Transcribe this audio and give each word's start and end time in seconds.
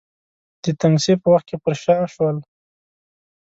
د 0.63 0.65
تنګسې 0.81 1.13
په 1.21 1.27
وخت 1.33 1.45
کې 1.49 1.57
پر 1.63 1.73
شا 1.83 1.95
شول. 2.13 2.37